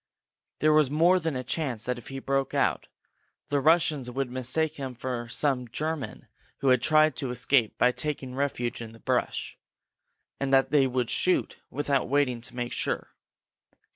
There 0.61 0.73
was 0.73 0.89
more 0.89 1.19
than 1.19 1.35
a 1.35 1.43
chance 1.43 1.85
that 1.85 1.99
if 1.99 2.07
he 2.07 2.17
broke 2.17 2.55
out, 2.55 2.87
the 3.49 3.59
Russians 3.59 4.09
would 4.09 4.31
mistake 4.31 4.77
him 4.77 4.95
for 4.95 5.29
some 5.29 5.67
German 5.67 6.27
who 6.57 6.69
had 6.69 6.81
tried 6.81 7.15
to 7.17 7.29
escape 7.29 7.77
by 7.77 7.91
taking 7.91 8.33
refuge 8.33 8.81
in 8.81 8.93
the 8.93 8.99
brush, 8.99 9.59
and 10.39 10.51
that 10.51 10.71
they 10.71 10.87
would 10.87 11.11
shoot 11.11 11.59
without 11.69 12.09
waiting 12.09 12.41
to 12.41 12.55
make 12.55 12.73
sure. 12.73 13.09